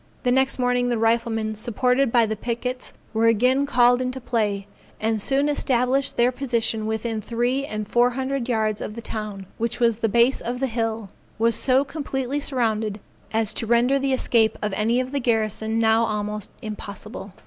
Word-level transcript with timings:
The 0.23 0.31
next 0.31 0.57
morning 0.57 0.89
the 0.89 0.97
riflemen, 0.97 1.53
supported 1.53 2.11
by 2.11 2.25
the 2.25 2.35
pickets, 2.35 2.91
were 3.13 3.27
again 3.27 3.67
called 3.67 4.01
into 4.01 4.19
play, 4.19 4.65
and 4.99 5.21
soon 5.21 5.47
established 5.47 6.17
their 6.17 6.31
position 6.31 6.87
within 6.87 7.21
three 7.21 7.67
and 7.67 7.87
four 7.87 8.09
hundred 8.09 8.49
yards 8.49 8.81
of 8.81 8.95
the 8.95 9.01
town, 9.03 9.45
which 9.59 9.79
with 9.79 10.01
the 10.01 10.09
base 10.09 10.41
of 10.41 10.59
the 10.59 10.65
hill, 10.65 11.11
was 11.37 11.53
so 11.53 11.83
completely 11.83 12.39
surrounded, 12.39 12.99
as 13.31 13.53
to 13.53 13.67
render 13.67 13.99
the 13.99 14.11
escape 14.11 14.57
of 14.59 14.73
any 14.73 14.99
of 14.99 15.11
the 15.11 15.19
garrison 15.19 15.77
now 15.77 16.03
almost 16.05 16.49
impossible. 16.63 17.35